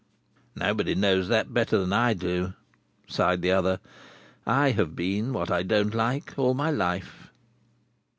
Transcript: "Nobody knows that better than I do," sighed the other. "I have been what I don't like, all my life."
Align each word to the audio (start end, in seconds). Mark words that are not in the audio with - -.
"Nobody 0.55 0.95
knows 0.95 1.27
that 1.27 1.53
better 1.53 1.77
than 1.77 1.93
I 1.93 2.15
do," 2.15 2.53
sighed 3.07 3.43
the 3.43 3.51
other. 3.51 3.79
"I 4.47 4.71
have 4.71 4.95
been 4.95 5.31
what 5.31 5.51
I 5.51 5.61
don't 5.61 5.93
like, 5.93 6.33
all 6.39 6.55
my 6.55 6.71
life." 6.71 7.29